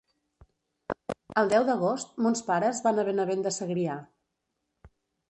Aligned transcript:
El 1.41 1.51
deu 1.51 1.67
d'agost 1.67 2.17
mons 2.27 2.41
pares 2.47 2.79
van 2.87 3.03
a 3.05 3.05
Benavent 3.11 3.45
de 3.49 3.53
Segrià. 3.59 3.99